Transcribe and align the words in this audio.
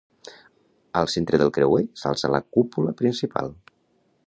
Al 1.01 1.09
centre 1.15 1.39
del 1.41 1.51
creuer, 1.57 1.83
s'alça 2.03 2.33
la 2.37 2.41
cúpula 2.57 2.97
principal. 3.03 3.57